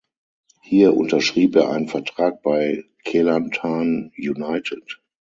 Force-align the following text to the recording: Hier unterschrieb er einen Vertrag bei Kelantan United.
Hier 0.63 0.95
unterschrieb 0.97 1.55
er 1.55 1.69
einen 1.69 1.87
Vertrag 1.87 2.41
bei 2.41 2.85
Kelantan 3.03 4.11
United. 4.17 4.99